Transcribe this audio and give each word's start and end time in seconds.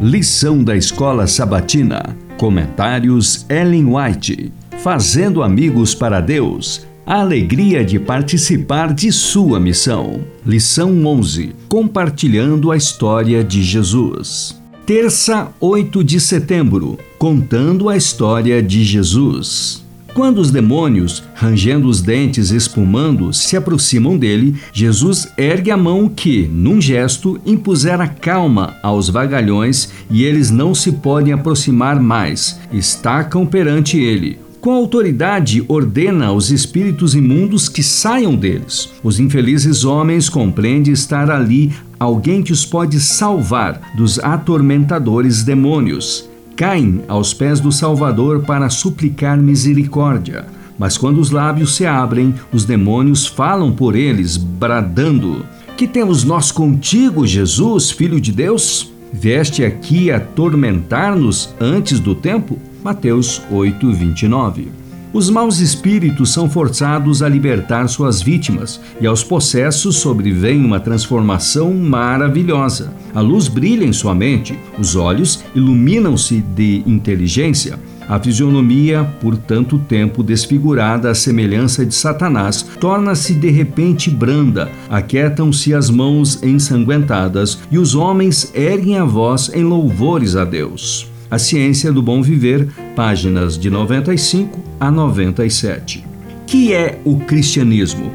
Lição 0.00 0.62
da 0.62 0.76
Escola 0.76 1.26
Sabatina. 1.26 2.14
Comentários 2.36 3.46
Ellen 3.48 3.86
White. 3.94 4.52
Fazendo 4.82 5.42
amigos 5.42 5.94
para 5.94 6.20
Deus. 6.20 6.86
A 7.06 7.20
alegria 7.20 7.82
de 7.82 7.98
participar 7.98 8.92
de 8.92 9.10
sua 9.10 9.58
missão. 9.58 10.20
Lição 10.44 11.02
11. 11.06 11.54
Compartilhando 11.66 12.70
a 12.70 12.76
história 12.76 13.42
de 13.42 13.62
Jesus. 13.62 14.60
Terça, 14.84 15.50
8 15.58 16.04
de 16.04 16.20
setembro. 16.20 16.98
Contando 17.18 17.88
a 17.88 17.96
história 17.96 18.62
de 18.62 18.84
Jesus. 18.84 19.85
Quando 20.16 20.38
os 20.38 20.50
demônios, 20.50 21.22
rangendo 21.34 21.86
os 21.86 22.00
dentes, 22.00 22.50
espumando, 22.50 23.34
se 23.34 23.54
aproximam 23.54 24.16
dele, 24.16 24.56
Jesus 24.72 25.28
ergue 25.36 25.70
a 25.70 25.76
mão 25.76 26.08
que, 26.08 26.48
num 26.50 26.80
gesto, 26.80 27.38
impusera 27.44 28.08
calma 28.08 28.76
aos 28.82 29.10
vagalhões 29.10 29.90
e 30.10 30.24
eles 30.24 30.50
não 30.50 30.74
se 30.74 30.90
podem 30.90 31.34
aproximar 31.34 32.00
mais, 32.00 32.58
estacam 32.72 33.44
perante 33.44 33.98
ele. 33.98 34.38
Com 34.58 34.72
autoridade, 34.72 35.62
ordena 35.68 36.28
aos 36.28 36.50
espíritos 36.50 37.14
imundos 37.14 37.68
que 37.68 37.82
saiam 37.82 38.34
deles. 38.34 38.88
Os 39.02 39.20
infelizes 39.20 39.84
homens 39.84 40.30
compreendem 40.30 40.94
estar 40.94 41.30
ali 41.30 41.74
alguém 42.00 42.42
que 42.42 42.54
os 42.54 42.64
pode 42.64 42.98
salvar 43.00 43.92
dos 43.94 44.18
atormentadores 44.18 45.42
demônios 45.42 46.26
caem 46.56 47.02
aos 47.06 47.34
pés 47.34 47.60
do 47.60 47.70
Salvador 47.70 48.42
para 48.42 48.70
suplicar 48.70 49.36
misericórdia. 49.36 50.46
Mas 50.78 50.96
quando 50.96 51.18
os 51.20 51.30
lábios 51.30 51.76
se 51.76 51.86
abrem, 51.86 52.34
os 52.52 52.64
demônios 52.64 53.26
falam 53.26 53.72
por 53.72 53.94
eles, 53.94 54.36
bradando: 54.36 55.44
Que 55.76 55.86
temos 55.86 56.24
nós 56.24 56.50
contigo, 56.50 57.26
Jesus, 57.26 57.90
Filho 57.90 58.20
de 58.20 58.32
Deus? 58.32 58.92
Veste 59.12 59.64
aqui 59.64 60.10
atormentar-nos 60.10 61.54
antes 61.60 62.00
do 62.00 62.14
tempo? 62.14 62.58
Mateus 62.82 63.40
8, 63.50 63.92
29. 63.92 64.85
Os 65.16 65.30
maus 65.30 65.60
espíritos 65.60 66.30
são 66.30 66.46
forçados 66.46 67.22
a 67.22 67.28
libertar 67.30 67.88
suas 67.88 68.20
vítimas 68.20 68.78
e 69.00 69.06
aos 69.06 69.24
possessos 69.24 69.96
sobrevém 69.96 70.62
uma 70.62 70.78
transformação 70.78 71.72
maravilhosa. 71.72 72.92
A 73.14 73.22
luz 73.22 73.48
brilha 73.48 73.86
em 73.86 73.94
sua 73.94 74.14
mente, 74.14 74.58
os 74.78 74.94
olhos 74.94 75.42
iluminam-se 75.54 76.42
de 76.54 76.82
inteligência. 76.86 77.80
A 78.06 78.20
fisionomia, 78.20 79.04
por 79.18 79.38
tanto 79.38 79.78
tempo 79.78 80.22
desfigurada 80.22 81.10
à 81.10 81.14
semelhança 81.14 81.86
de 81.86 81.94
Satanás, 81.94 82.66
torna-se 82.78 83.32
de 83.32 83.48
repente 83.48 84.10
branda, 84.10 84.70
aquietam-se 84.90 85.72
as 85.72 85.88
mãos 85.88 86.42
ensanguentadas 86.42 87.58
e 87.70 87.78
os 87.78 87.94
homens 87.94 88.52
erguem 88.54 88.98
a 88.98 89.04
voz 89.04 89.50
em 89.54 89.64
louvores 89.64 90.36
a 90.36 90.44
Deus. 90.44 91.15
A 91.28 91.38
Ciência 91.38 91.92
do 91.92 92.00
Bom 92.00 92.22
Viver, 92.22 92.68
páginas 92.94 93.58
de 93.58 93.68
95 93.68 94.60
a 94.78 94.92
97. 94.92 96.04
Que 96.46 96.72
é 96.72 97.00
o 97.04 97.16
cristianismo? 97.16 98.12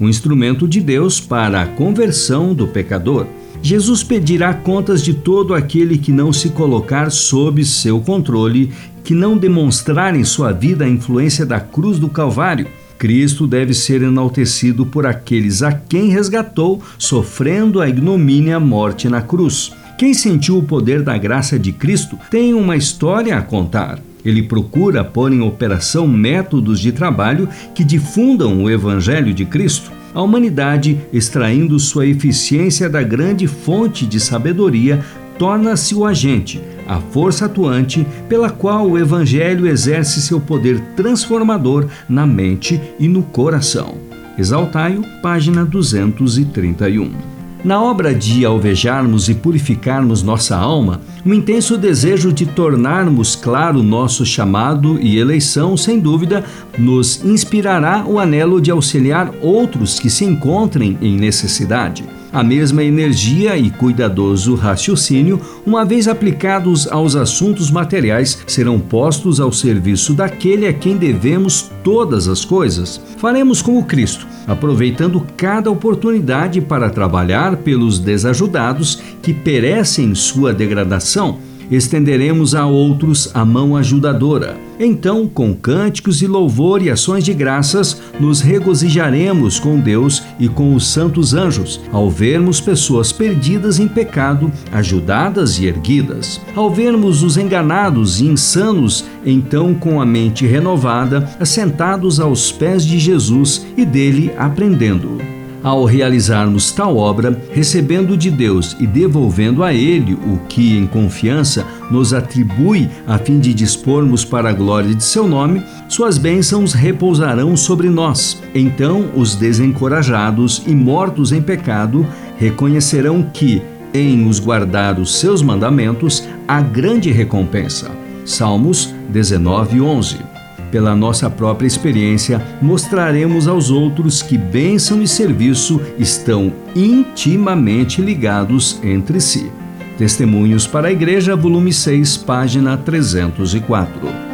Um 0.00 0.08
instrumento 0.08 0.66
de 0.66 0.80
Deus 0.80 1.20
para 1.20 1.60
a 1.60 1.66
conversão 1.66 2.54
do 2.54 2.66
pecador. 2.66 3.26
Jesus 3.62 4.02
pedirá 4.02 4.54
contas 4.54 5.02
de 5.02 5.12
todo 5.12 5.52
aquele 5.52 5.98
que 5.98 6.10
não 6.10 6.32
se 6.32 6.48
colocar 6.48 7.10
sob 7.10 7.62
seu 7.66 8.00
controle, 8.00 8.72
que 9.04 9.12
não 9.12 9.36
demonstrar 9.36 10.16
em 10.16 10.24
sua 10.24 10.50
vida 10.50 10.86
a 10.86 10.88
influência 10.88 11.44
da 11.44 11.60
cruz 11.60 11.98
do 11.98 12.08
Calvário. 12.08 12.66
Cristo 12.96 13.46
deve 13.46 13.74
ser 13.74 14.00
enaltecido 14.00 14.86
por 14.86 15.04
aqueles 15.04 15.62
a 15.62 15.70
quem 15.70 16.08
resgatou, 16.08 16.80
sofrendo 16.96 17.82
a 17.82 17.88
ignomínia 17.88 18.58
morte 18.58 19.06
na 19.06 19.20
cruz. 19.20 19.70
Quem 19.96 20.12
sentiu 20.12 20.58
o 20.58 20.62
poder 20.62 21.02
da 21.02 21.16
graça 21.16 21.56
de 21.56 21.70
Cristo 21.70 22.18
tem 22.30 22.52
uma 22.52 22.76
história 22.76 23.36
a 23.36 23.42
contar. 23.42 24.00
Ele 24.24 24.42
procura 24.42 25.04
pôr 25.04 25.32
em 25.32 25.40
operação 25.40 26.08
métodos 26.08 26.80
de 26.80 26.90
trabalho 26.90 27.48
que 27.74 27.84
difundam 27.84 28.62
o 28.62 28.70
Evangelho 28.70 29.32
de 29.32 29.44
Cristo. 29.44 29.92
A 30.12 30.20
humanidade, 30.20 30.98
extraindo 31.12 31.78
sua 31.78 32.06
eficiência 32.06 32.88
da 32.88 33.02
grande 33.02 33.46
fonte 33.46 34.06
de 34.06 34.18
sabedoria, 34.18 35.04
torna-se 35.38 35.94
o 35.94 36.04
agente, 36.04 36.60
a 36.86 36.98
força 36.98 37.46
atuante 37.46 38.06
pela 38.28 38.50
qual 38.50 38.88
o 38.88 38.98
Evangelho 38.98 39.66
exerce 39.66 40.20
seu 40.20 40.40
poder 40.40 40.80
transformador 40.96 41.86
na 42.08 42.26
mente 42.26 42.80
e 42.98 43.06
no 43.06 43.22
coração. 43.22 43.94
Exaltai-o, 44.36 45.02
página 45.20 45.64
231. 45.64 47.33
Na 47.64 47.82
obra 47.82 48.14
de 48.14 48.44
alvejarmos 48.44 49.30
e 49.30 49.34
purificarmos 49.34 50.22
nossa 50.22 50.54
alma, 50.54 51.00
um 51.24 51.32
intenso 51.32 51.78
desejo 51.78 52.30
de 52.30 52.44
tornarmos 52.44 53.34
claro 53.34 53.82
nosso 53.82 54.26
chamado 54.26 55.00
e 55.00 55.18
eleição, 55.18 55.74
sem 55.74 55.98
dúvida, 55.98 56.44
nos 56.78 57.24
inspirará 57.24 58.04
o 58.06 58.20
anelo 58.20 58.60
de 58.60 58.70
auxiliar 58.70 59.32
outros 59.40 59.98
que 59.98 60.10
se 60.10 60.26
encontrem 60.26 60.98
em 61.00 61.16
necessidade. 61.16 62.04
A 62.34 62.42
mesma 62.42 62.82
energia 62.82 63.56
e 63.56 63.70
cuidadoso 63.70 64.56
raciocínio, 64.56 65.40
uma 65.64 65.84
vez 65.84 66.08
aplicados 66.08 66.88
aos 66.88 67.14
assuntos 67.14 67.70
materiais, 67.70 68.42
serão 68.44 68.80
postos 68.80 69.38
ao 69.38 69.52
serviço 69.52 70.12
daquele 70.14 70.66
a 70.66 70.72
quem 70.72 70.96
devemos 70.96 71.70
todas 71.84 72.26
as 72.26 72.44
coisas. 72.44 73.00
Faremos 73.18 73.62
como 73.62 73.84
Cristo, 73.84 74.26
aproveitando 74.48 75.24
cada 75.36 75.70
oportunidade 75.70 76.60
para 76.60 76.90
trabalhar 76.90 77.58
pelos 77.58 78.00
desajudados 78.00 79.00
que 79.22 79.32
perecem 79.32 80.06
em 80.06 80.14
sua 80.16 80.52
degradação 80.52 81.38
estenderemos 81.70 82.54
a 82.54 82.66
outros 82.66 83.30
a 83.34 83.44
mão 83.44 83.76
ajudadora. 83.76 84.56
Então, 84.78 85.28
com 85.28 85.54
cânticos 85.54 86.20
e 86.20 86.26
louvor 86.26 86.82
e 86.82 86.90
ações 86.90 87.24
de 87.24 87.32
graças, 87.32 88.00
nos 88.18 88.40
regozijaremos 88.40 89.60
com 89.60 89.78
Deus 89.78 90.22
e 90.38 90.48
com 90.48 90.74
os 90.74 90.88
santos 90.88 91.32
anjos, 91.32 91.80
ao 91.92 92.10
vermos 92.10 92.60
pessoas 92.60 93.12
perdidas 93.12 93.78
em 93.78 93.86
pecado, 93.86 94.50
ajudadas 94.72 95.58
e 95.58 95.66
erguidas. 95.66 96.40
Ao 96.56 96.70
vermos 96.70 97.22
os 97.22 97.36
enganados 97.36 98.20
e 98.20 98.26
insanos, 98.26 99.04
então 99.24 99.74
com 99.74 100.00
a 100.00 100.06
mente 100.06 100.46
renovada, 100.46 101.28
assentados 101.38 102.18
aos 102.18 102.50
pés 102.50 102.84
de 102.84 102.98
Jesus 102.98 103.64
e 103.76 103.84
dele 103.84 104.32
aprendendo 104.36 105.33
ao 105.64 105.84
realizarmos 105.84 106.70
tal 106.70 106.96
obra, 106.96 107.36
recebendo 107.50 108.16
de 108.16 108.30
Deus 108.30 108.76
e 108.78 108.86
devolvendo 108.86 109.64
a 109.64 109.72
Ele 109.72 110.12
o 110.12 110.38
que, 110.48 110.76
em 110.76 110.86
confiança, 110.86 111.66
nos 111.90 112.12
atribui 112.12 112.88
a 113.06 113.18
fim 113.18 113.40
de 113.40 113.54
dispormos 113.54 114.24
para 114.24 114.50
a 114.50 114.52
glória 114.52 114.94
de 114.94 115.02
Seu 115.02 115.26
nome, 115.26 115.64
Suas 115.88 116.18
bênçãos 116.18 116.72
repousarão 116.72 117.56
sobre 117.56 117.88
nós. 117.88 118.42
Então 118.54 119.10
os 119.14 119.36
desencorajados 119.36 120.62
e 120.66 120.74
mortos 120.74 121.30
em 121.30 121.40
pecado 121.40 122.06
reconhecerão 122.36 123.22
que, 123.32 123.62
em 123.92 124.26
os 124.26 124.40
guardar 124.40 124.98
os 124.98 125.20
seus 125.20 125.40
mandamentos, 125.40 126.26
há 126.48 126.60
grande 126.60 127.12
recompensa. 127.12 127.90
Salmos 128.24 128.92
19, 129.10 129.80
11 129.80 130.33
pela 130.74 130.96
nossa 130.96 131.30
própria 131.30 131.68
experiência, 131.68 132.44
mostraremos 132.60 133.46
aos 133.46 133.70
outros 133.70 134.20
que 134.22 134.36
bênção 134.36 135.00
e 135.00 135.06
serviço 135.06 135.80
estão 136.00 136.52
intimamente 136.74 138.02
ligados 138.02 138.80
entre 138.82 139.20
si. 139.20 139.52
Testemunhos 139.96 140.66
para 140.66 140.88
a 140.88 140.92
Igreja, 140.92 141.36
volume 141.36 141.72
6, 141.72 142.16
página 142.16 142.76
304. 142.76 144.33